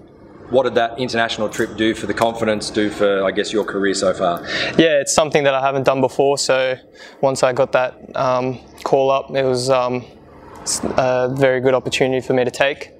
what 0.49 0.63
did 0.63 0.75
that 0.75 0.99
international 0.99 1.49
trip 1.49 1.75
do 1.75 1.95
for 1.95 2.05
the 2.05 2.13
confidence, 2.13 2.69
do 2.69 2.89
for, 2.89 3.23
I 3.23 3.31
guess, 3.31 3.51
your 3.51 3.63
career 3.63 3.93
so 3.93 4.13
far? 4.13 4.41
Yeah, 4.77 4.99
it's 5.01 5.13
something 5.13 5.43
that 5.43 5.53
I 5.53 5.61
haven't 5.61 5.83
done 5.83 6.01
before. 6.01 6.37
So 6.37 6.75
once 7.21 7.43
I 7.43 7.53
got 7.53 7.71
that 7.71 8.15
um, 8.15 8.59
call 8.83 9.09
up, 9.09 9.31
it 9.31 9.43
was 9.43 9.69
um, 9.69 10.05
a 10.97 11.29
very 11.33 11.61
good 11.61 11.73
opportunity 11.73 12.25
for 12.25 12.33
me 12.33 12.43
to 12.43 12.51
take. 12.51 12.91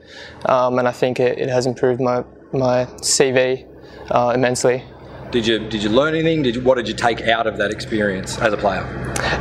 Um, 0.46 0.80
and 0.80 0.88
I 0.88 0.92
think 0.92 1.20
it, 1.20 1.38
it, 1.38 1.50
has 1.50 1.66
improved 1.66 2.00
my, 2.02 2.24
my 2.52 2.86
CV 3.02 3.68
uh, 4.12 4.32
immensely. 4.34 4.84
Did 5.32 5.46
you 5.48 5.60
did 5.60 5.84
you 5.84 5.90
learn 5.90 6.14
anything? 6.14 6.44
Did 6.44 6.56
you, 6.56 6.62
what 6.62 6.76
did 6.76 6.88
you 6.88 6.94
take 6.94 7.22
out 7.22 7.48
of 7.48 7.58
that 7.58 7.72
experience 7.72 8.38
as 8.38 8.54
a 8.54 8.58
player? 8.58 8.84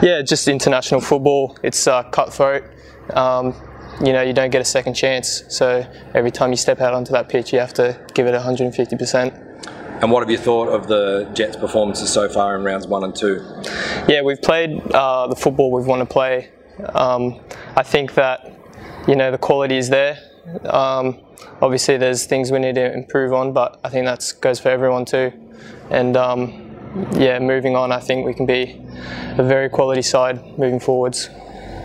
Yeah, 0.03 0.23
just 0.23 0.49
international 0.49 1.01
football. 1.01 1.57
It's 1.63 1.87
uh, 1.87 2.03
cutthroat. 2.05 2.65
Um, 3.11 3.55
you 4.03 4.13
know, 4.13 4.23
you 4.23 4.33
don't 4.33 4.51
get 4.51 4.61
a 4.61 4.65
second 4.65 4.95
chance. 4.95 5.45
So 5.49 5.87
every 6.15 6.31
time 6.31 6.51
you 6.51 6.57
step 6.57 6.81
out 6.81 6.95
onto 6.95 7.13
that 7.13 7.29
pitch, 7.29 7.53
you 7.53 7.61
have 7.61 7.75
to 7.75 7.99
give 8.15 8.27
it 8.27 8.35
150%. 8.35 9.55
And 10.03 10.11
what 10.11 10.23
have 10.23 10.31
you 10.31 10.39
thought 10.39 10.69
of 10.69 10.89
the 10.89 11.31
Jets' 11.35 11.57
performances 11.57 12.13
so 12.13 12.29
far 12.29 12.57
in 12.57 12.65
rounds 12.65 12.87
one 12.87 13.05
and 13.05 13.15
two? 13.15 13.45
Yeah, 14.09 14.23
we've 14.23 14.43
played 14.43 14.81
uh, 14.93 15.29
the 15.29 15.37
football 15.37 15.71
we've 15.71 15.87
want 15.87 16.01
to 16.01 16.07
play. 16.07 16.51
Um, 16.93 17.41
I 17.77 17.85
think 17.85 18.15
that 18.15 18.53
you 19.07 19.15
know 19.15 19.31
the 19.31 19.39
quality 19.39 19.77
is 19.77 19.89
there. 19.89 20.19
Um, 20.65 21.21
obviously, 21.63 21.97
there's 21.97 22.27
things 22.27 22.51
we 22.51 22.59
need 22.59 22.75
to 22.75 22.93
improve 22.93 23.33
on, 23.33 23.53
but 23.53 23.79
I 23.85 23.89
think 23.89 24.07
that 24.07 24.33
goes 24.41 24.59
for 24.59 24.69
everyone 24.69 25.05
too. 25.05 25.33
And 25.91 26.17
um, 26.17 26.77
yeah, 27.15 27.39
moving 27.39 27.77
on, 27.77 27.93
I 27.93 28.01
think 28.01 28.27
we 28.27 28.35
can 28.35 28.47
be 28.47 28.83
a 29.39 29.43
very 29.43 29.69
quality 29.69 30.03
side 30.03 30.59
moving 30.59 30.81
forwards 30.81 31.31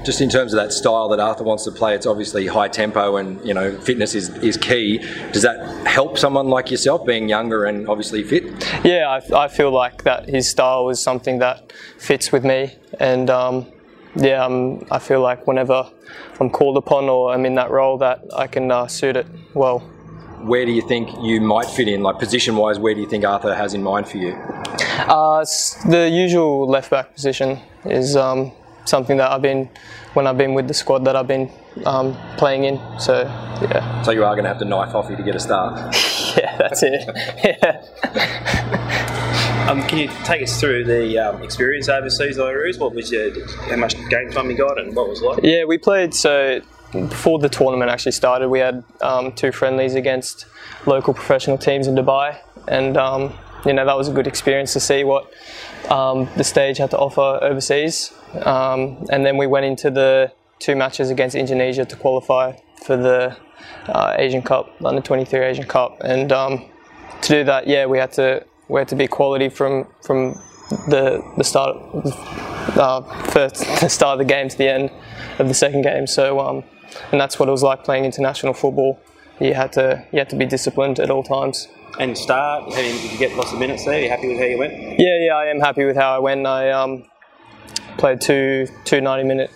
just 0.03 0.21
in 0.21 0.29
terms 0.29 0.53
of 0.53 0.57
that 0.57 0.71
style 0.71 1.09
that 1.09 1.19
Arthur 1.19 1.43
wants 1.43 1.63
to 1.65 1.71
play, 1.71 1.95
it's 1.95 2.05
obviously 2.05 2.47
high 2.47 2.67
tempo 2.67 3.17
and 3.17 3.45
you 3.45 3.53
know 3.53 3.79
fitness 3.81 4.15
is, 4.15 4.29
is 4.37 4.57
key. 4.57 4.99
Does 5.31 5.43
that 5.43 5.87
help 5.87 6.17
someone 6.17 6.47
like 6.47 6.71
yourself 6.71 7.05
being 7.05 7.29
younger 7.29 7.65
and 7.65 7.87
obviously 7.87 8.23
fit? 8.23 8.43
Yeah, 8.83 9.19
I, 9.33 9.45
I 9.45 9.47
feel 9.47 9.71
like 9.71 10.03
that 10.03 10.29
his 10.29 10.49
style 10.49 10.89
is 10.89 11.01
something 11.01 11.39
that 11.39 11.71
fits 11.97 12.31
with 12.31 12.43
me, 12.43 12.75
and 12.99 13.29
um, 13.29 13.67
yeah, 14.15 14.43
um, 14.43 14.85
I 14.91 14.99
feel 14.99 15.21
like 15.21 15.47
whenever 15.47 15.89
I'm 16.39 16.49
called 16.49 16.77
upon 16.77 17.09
or 17.09 17.33
I'm 17.33 17.45
in 17.45 17.55
that 17.55 17.69
role, 17.69 17.97
that 17.99 18.23
I 18.35 18.47
can 18.47 18.71
uh, 18.71 18.87
suit 18.87 19.15
it 19.15 19.27
well. 19.53 19.79
Where 20.41 20.65
do 20.65 20.71
you 20.71 20.81
think 20.87 21.09
you 21.21 21.41
might 21.41 21.65
fit 21.65 21.89
in, 21.89 22.01
like 22.01 22.17
position 22.17 22.55
wise? 22.55 22.79
Where 22.79 22.93
do 22.93 23.01
you 23.01 23.09
think 23.09 23.25
Arthur 23.25 23.53
has 23.53 23.73
in 23.73 23.83
mind 23.83 24.07
for 24.07 24.17
you? 24.17 24.31
Uh, 24.33 25.43
the 25.89 26.09
usual 26.09 26.67
left 26.67 26.89
back 26.89 27.13
position 27.13 27.59
is 27.83 28.15
um, 28.15 28.53
something 28.89 29.17
that 29.17 29.31
I've 29.31 29.41
been 29.41 29.69
when 30.13 30.27
I've 30.27 30.37
been 30.37 30.53
with 30.53 30.67
the 30.67 30.73
squad 30.73 31.05
that 31.05 31.15
I've 31.15 31.27
been 31.27 31.49
um, 31.85 32.17
playing 32.37 32.63
in. 32.65 32.77
So 32.99 33.21
yeah. 33.61 34.01
So 34.01 34.11
you 34.11 34.23
are 34.25 34.33
going 34.35 34.43
to 34.43 34.49
have 34.49 34.59
to 34.59 34.65
knife 34.65 34.95
off 34.95 35.09
you 35.09 35.15
to 35.15 35.23
get 35.23 35.35
a 35.35 35.39
start. 35.39 35.77
yeah, 36.37 36.57
that's 36.57 36.83
it. 36.83 37.09
Yeah. 37.43 38.69
Um, 39.69 39.83
can 39.83 39.99
you 39.99 40.07
take 40.23 40.41
us 40.41 40.59
through 40.59 40.85
the 40.85 41.19
um, 41.19 41.43
experience 41.43 41.89
overseas, 41.89 42.39
Iroos? 42.39 42.79
What 42.79 42.95
was 42.95 43.11
your, 43.11 43.29
how 43.69 43.75
much 43.75 43.93
game 44.09 44.31
time 44.31 44.49
you 44.49 44.57
got, 44.57 44.79
and 44.79 44.95
what 44.95 45.07
was 45.07 45.21
it 45.21 45.25
like? 45.25 45.43
Yeah, 45.43 45.65
we 45.65 45.77
played 45.77 46.15
so 46.15 46.61
before 46.91 47.37
the 47.37 47.49
tournament 47.49 47.91
actually 47.91 48.13
started. 48.13 48.49
We 48.49 48.57
had 48.57 48.83
um, 49.01 49.31
two 49.33 49.51
friendlies 49.51 49.93
against 49.93 50.47
local 50.87 51.13
professional 51.13 51.59
teams 51.59 51.85
in 51.85 51.93
Dubai, 51.93 52.39
and 52.67 52.97
um, 52.97 53.37
you 53.63 53.73
know 53.73 53.85
that 53.85 53.95
was 53.95 54.07
a 54.07 54.11
good 54.11 54.25
experience 54.25 54.73
to 54.73 54.79
see 54.79 55.03
what 55.03 55.31
um, 55.89 56.29
the 56.35 56.43
stage 56.43 56.77
had 56.77 56.91
to 56.91 56.97
offer 56.97 57.39
overseas. 57.41 58.13
Um, 58.45 59.05
and 59.11 59.25
then 59.25 59.37
we 59.37 59.47
went 59.47 59.65
into 59.65 59.89
the 59.89 60.31
two 60.59 60.75
matches 60.75 61.09
against 61.09 61.35
Indonesia 61.35 61.85
to 61.85 61.95
qualify 61.95 62.53
for 62.85 62.97
the 62.97 63.35
uh, 63.87 64.15
Asian 64.17 64.41
Cup, 64.41 64.69
under 64.83 65.01
23 65.01 65.39
Asian 65.39 65.65
Cup, 65.65 65.97
and 66.01 66.31
um, 66.31 66.65
to 67.21 67.29
do 67.29 67.43
that, 67.43 67.67
yeah, 67.67 67.85
we 67.85 67.97
had 67.97 68.11
to 68.13 68.45
we 68.67 68.79
had 68.79 68.87
to 68.89 68.95
be 68.95 69.07
quality 69.07 69.49
from 69.49 69.87
from 70.03 70.33
the 70.87 71.23
the 71.37 71.43
start 71.43 71.75
uh, 72.77 73.01
first 73.31 73.55
the 73.81 73.89
start 73.89 74.13
of 74.13 74.19
the 74.19 74.33
game 74.33 74.47
to 74.49 74.57
the 74.57 74.69
end 74.69 74.91
of 75.39 75.47
the 75.47 75.53
second 75.53 75.81
game. 75.81 76.07
So 76.07 76.39
um, 76.39 76.63
and 77.11 77.19
that's 77.19 77.39
what 77.39 77.49
it 77.49 77.51
was 77.51 77.63
like 77.63 77.83
playing 77.83 78.05
international 78.05 78.53
football. 78.53 78.99
You 79.39 79.53
had 79.53 79.73
to 79.73 80.05
you 80.11 80.19
had 80.19 80.29
to 80.29 80.35
be 80.35 80.45
disciplined 80.45 80.99
at 80.99 81.09
all 81.09 81.23
times. 81.23 81.67
And 81.99 82.17
start, 82.17 82.73
how 82.73 82.81
did 82.81 83.11
you 83.11 83.17
get 83.17 83.35
lots 83.35 83.51
of 83.51 83.59
minutes 83.59 83.83
there? 83.83 83.95
Are 83.95 83.99
you 84.01 84.09
happy 84.09 84.29
with 84.29 84.37
how 84.37 84.45
you 84.45 84.57
went? 84.57 84.73
Yeah, 84.97 85.17
yeah, 85.19 85.35
I 85.35 85.47
am 85.47 85.59
happy 85.59 85.83
with 85.83 85.97
how 85.97 86.15
I 86.15 86.19
went. 86.19 86.47
I 86.47 86.71
um, 86.71 87.03
played 87.97 88.21
two 88.21 88.67
two 88.85 89.01
90 89.01 89.27
minute 89.27 89.51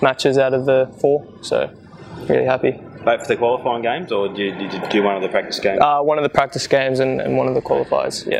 matches 0.00 0.38
out 0.38 0.54
of 0.54 0.64
the 0.64 0.90
four, 1.02 1.26
so 1.42 1.70
really 2.28 2.46
happy. 2.46 2.80
Both 3.04 3.22
for 3.22 3.28
the 3.28 3.36
qualifying 3.36 3.82
games, 3.82 4.10
or 4.10 4.28
did 4.28 4.38
you, 4.38 4.52
did 4.52 4.72
you 4.72 4.88
do 4.88 5.02
one 5.02 5.16
of 5.16 5.22
the 5.22 5.28
practice 5.28 5.58
games? 5.58 5.80
Uh, 5.82 6.00
one 6.00 6.16
of 6.18 6.22
the 6.22 6.30
practice 6.30 6.66
games 6.66 6.98
and, 6.98 7.20
and 7.20 7.36
one 7.36 7.46
of 7.46 7.54
the 7.54 7.60
qualifiers. 7.60 8.26
Yeah. 8.26 8.38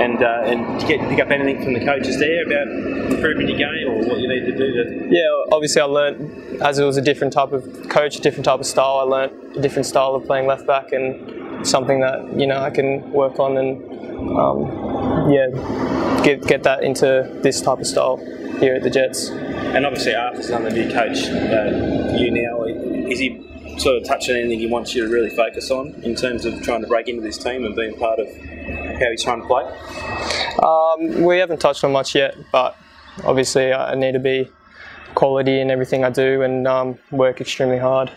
and 0.00 0.22
uh, 0.22 0.42
and 0.44 0.78
did 0.78 0.88
you 0.88 0.96
get 0.98 1.08
pick 1.08 1.18
up 1.18 1.30
anything 1.32 1.64
from 1.64 1.72
the 1.72 1.84
coaches 1.84 2.20
there 2.20 2.44
about 2.46 2.68
improving 3.10 3.48
your 3.48 3.58
game 3.58 3.88
or 3.88 4.06
what 4.06 4.20
you 4.20 4.28
need 4.28 4.44
to 4.44 4.52
do 4.56 4.72
to? 4.74 5.08
Yeah, 5.10 5.44
obviously 5.50 5.82
I 5.82 5.86
learnt 5.86 6.62
as 6.62 6.78
it 6.78 6.84
was 6.84 6.98
a 6.98 7.02
different 7.02 7.32
type 7.32 7.50
of 7.50 7.88
coach, 7.88 8.16
a 8.16 8.20
different 8.20 8.44
type 8.44 8.60
of 8.60 8.66
style. 8.66 8.98
I 8.98 9.02
learnt 9.02 9.56
a 9.56 9.60
different 9.60 9.86
style 9.86 10.14
of 10.14 10.24
playing 10.24 10.46
left 10.46 10.68
back 10.68 10.92
and 10.92 11.33
something 11.64 12.00
that 12.00 12.38
you 12.38 12.46
know 12.46 12.58
I 12.58 12.70
can 12.70 13.10
work 13.12 13.38
on 13.38 13.56
and 13.56 14.38
um, 14.38 15.30
yeah 15.30 16.22
get 16.22 16.46
get 16.46 16.62
that 16.64 16.82
into 16.82 17.28
this 17.42 17.60
type 17.60 17.78
of 17.78 17.86
style 17.86 18.16
here 18.58 18.74
at 18.74 18.82
the 18.82 18.90
Jets. 18.90 19.30
And 19.30 19.84
obviously, 19.84 20.14
Arthur's 20.14 20.50
under 20.50 20.70
the 20.70 20.84
new 20.84 20.92
coach 20.92 21.24
uh, 21.28 22.16
you 22.16 22.30
now. 22.30 22.62
Is 23.10 23.18
he 23.18 23.40
sort 23.78 23.96
of 23.96 24.04
touching 24.04 24.36
anything 24.36 24.60
he 24.60 24.66
wants 24.66 24.94
you 24.94 25.04
to 25.04 25.12
really 25.12 25.30
focus 25.30 25.70
on 25.70 25.88
in 26.02 26.14
terms 26.14 26.44
of 26.44 26.62
trying 26.62 26.80
to 26.80 26.86
break 26.86 27.08
into 27.08 27.22
this 27.22 27.36
team 27.36 27.64
and 27.64 27.74
being 27.74 27.96
part 27.98 28.20
of 28.20 28.28
how 28.28 29.10
he's 29.10 29.22
trying 29.22 29.40
to 29.40 29.46
play? 29.46 29.64
Um, 30.62 31.24
we 31.24 31.38
haven't 31.38 31.60
touched 31.60 31.82
on 31.82 31.92
much 31.92 32.14
yet, 32.14 32.36
but 32.52 32.76
obviously 33.24 33.72
I 33.72 33.94
need 33.94 34.12
to 34.12 34.20
be 34.20 34.48
quality 35.14 35.60
in 35.60 35.70
everything 35.70 36.04
I 36.04 36.10
do 36.10 36.42
and 36.42 36.66
um, 36.66 36.98
work 37.10 37.40
extremely 37.40 37.78
hard. 37.78 38.10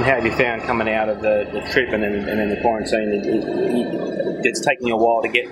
And 0.00 0.08
how 0.08 0.14
have 0.14 0.24
you 0.24 0.32
found 0.32 0.62
coming 0.62 0.88
out 0.88 1.10
of 1.10 1.20
the, 1.20 1.46
the 1.52 1.60
trip 1.70 1.90
and 1.90 2.02
then, 2.02 2.14
and 2.14 2.40
then 2.40 2.48
the 2.48 2.58
quarantine? 2.62 3.12
It, 3.12 3.26
it, 3.26 4.46
it's 4.46 4.60
taken 4.60 4.86
you 4.86 4.94
a 4.94 4.96
while 4.96 5.20
to 5.20 5.28
get 5.28 5.46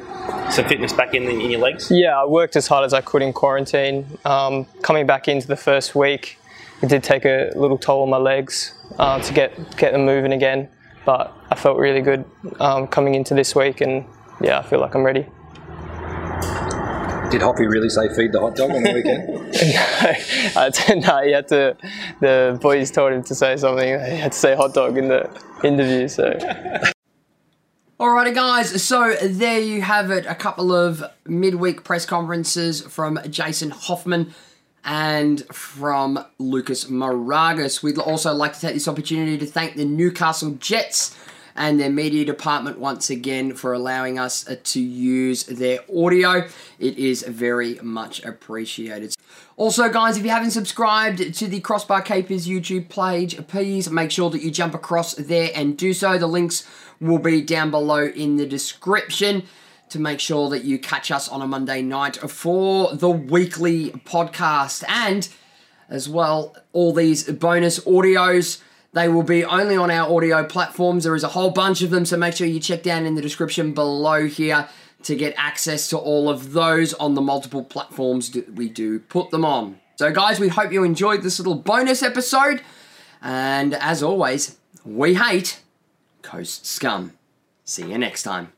some 0.50 0.66
fitness 0.66 0.90
back 0.90 1.12
in, 1.12 1.26
the, 1.26 1.32
in 1.32 1.50
your 1.50 1.60
legs? 1.60 1.90
Yeah, 1.90 2.18
I 2.18 2.24
worked 2.24 2.56
as 2.56 2.66
hard 2.66 2.86
as 2.86 2.94
I 2.94 3.02
could 3.02 3.20
in 3.20 3.34
quarantine. 3.34 4.06
Um, 4.24 4.64
coming 4.80 5.06
back 5.06 5.28
into 5.28 5.46
the 5.46 5.56
first 5.56 5.94
week, 5.94 6.38
it 6.80 6.88
did 6.88 7.02
take 7.02 7.26
a 7.26 7.52
little 7.56 7.76
toll 7.76 8.04
on 8.04 8.08
my 8.08 8.16
legs 8.16 8.72
uh, 8.98 9.20
to 9.20 9.34
get 9.34 9.76
get 9.76 9.92
them 9.92 10.06
moving 10.06 10.32
again. 10.32 10.70
But 11.04 11.30
I 11.50 11.54
felt 11.54 11.76
really 11.76 12.00
good 12.00 12.24
um, 12.58 12.86
coming 12.86 13.16
into 13.16 13.34
this 13.34 13.54
week, 13.54 13.82
and 13.82 14.06
yeah, 14.40 14.60
I 14.60 14.62
feel 14.62 14.80
like 14.80 14.94
I'm 14.94 15.04
ready. 15.04 15.26
Did 17.30 17.42
Hoppy 17.42 17.66
really 17.66 17.90
say 17.90 18.08
feed 18.14 18.32
the 18.32 18.40
hot 18.40 18.56
dog 18.56 18.70
on 18.70 18.82
the 18.82 18.92
weekend? 18.92 19.28
I 20.56 20.70
didn't 20.70 21.06
know. 21.06 21.22
He 21.22 21.32
had 21.32 21.48
to. 21.48 21.76
The 22.20 22.58
boys 22.60 22.90
told 22.90 23.12
him 23.12 23.22
to 23.24 23.34
say 23.34 23.56
something. 23.56 23.86
He 23.86 24.16
had 24.16 24.32
to 24.32 24.38
say 24.38 24.54
hot 24.54 24.72
dog 24.72 24.96
in 24.96 25.08
the 25.08 25.30
interview. 25.62 26.08
So 26.08 26.38
Alrighty, 28.00 28.34
guys. 28.34 28.82
So 28.82 29.14
there 29.22 29.60
you 29.60 29.82
have 29.82 30.10
it. 30.10 30.24
A 30.26 30.34
couple 30.34 30.72
of 30.72 31.04
midweek 31.26 31.84
press 31.84 32.06
conferences 32.06 32.80
from 32.80 33.18
Jason 33.28 33.70
Hoffman 33.70 34.32
and 34.84 35.44
from 35.54 36.24
Lucas 36.38 36.86
Mauragis. 36.86 37.82
We'd 37.82 37.98
also 37.98 38.32
like 38.32 38.54
to 38.54 38.60
take 38.60 38.74
this 38.74 38.88
opportunity 38.88 39.36
to 39.36 39.46
thank 39.46 39.74
the 39.74 39.84
Newcastle 39.84 40.52
Jets 40.52 41.14
and 41.58 41.78
their 41.78 41.90
media 41.90 42.24
department 42.24 42.78
once 42.78 43.10
again 43.10 43.52
for 43.54 43.72
allowing 43.72 44.18
us 44.18 44.48
uh, 44.48 44.56
to 44.64 44.80
use 44.80 45.44
their 45.44 45.80
audio. 45.94 46.48
It 46.78 46.96
is 46.96 47.22
very 47.22 47.78
much 47.82 48.24
appreciated. 48.24 49.14
Also, 49.56 49.88
guys, 49.88 50.16
if 50.16 50.22
you 50.24 50.30
haven't 50.30 50.52
subscribed 50.52 51.34
to 51.34 51.46
the 51.48 51.60
Crossbar 51.60 52.00
Capers 52.02 52.46
YouTube 52.46 52.88
page, 52.88 53.44
please 53.48 53.90
make 53.90 54.12
sure 54.12 54.30
that 54.30 54.40
you 54.40 54.52
jump 54.52 54.72
across 54.72 55.14
there 55.14 55.50
and 55.54 55.76
do 55.76 55.92
so. 55.92 56.16
The 56.16 56.28
links 56.28 56.66
will 57.00 57.18
be 57.18 57.42
down 57.42 57.70
below 57.72 58.06
in 58.06 58.36
the 58.36 58.46
description 58.46 59.42
to 59.88 59.98
make 59.98 60.20
sure 60.20 60.48
that 60.50 60.64
you 60.64 60.78
catch 60.78 61.10
us 61.10 61.28
on 61.28 61.42
a 61.42 61.46
Monday 61.46 61.82
night 61.82 62.16
for 62.16 62.94
the 62.94 63.10
weekly 63.10 63.90
podcast. 63.90 64.84
And 64.88 65.28
as 65.88 66.08
well, 66.08 66.56
all 66.72 66.92
these 66.92 67.24
bonus 67.24 67.80
audios. 67.80 68.60
They 68.92 69.08
will 69.08 69.22
be 69.22 69.44
only 69.44 69.76
on 69.76 69.90
our 69.90 70.10
audio 70.14 70.44
platforms. 70.44 71.04
There 71.04 71.14
is 71.14 71.24
a 71.24 71.28
whole 71.28 71.50
bunch 71.50 71.82
of 71.82 71.90
them, 71.90 72.06
so 72.06 72.16
make 72.16 72.34
sure 72.34 72.46
you 72.46 72.60
check 72.60 72.82
down 72.82 73.04
in 73.04 73.14
the 73.14 73.22
description 73.22 73.74
below 73.74 74.26
here 74.26 74.68
to 75.02 75.14
get 75.14 75.34
access 75.36 75.88
to 75.88 75.98
all 75.98 76.28
of 76.28 76.52
those 76.52 76.94
on 76.94 77.14
the 77.14 77.20
multiple 77.20 77.62
platforms 77.62 78.30
that 78.30 78.54
we 78.54 78.68
do 78.68 78.98
put 78.98 79.30
them 79.30 79.44
on. 79.44 79.78
So, 79.96 80.10
guys, 80.12 80.40
we 80.40 80.48
hope 80.48 80.72
you 80.72 80.84
enjoyed 80.84 81.22
this 81.22 81.38
little 81.38 81.54
bonus 81.54 82.02
episode. 82.02 82.62
And 83.20 83.74
as 83.74 84.02
always, 84.02 84.56
we 84.84 85.14
hate 85.14 85.60
Coast 86.22 86.66
Scum. 86.66 87.12
See 87.64 87.90
you 87.90 87.98
next 87.98 88.22
time. 88.22 88.57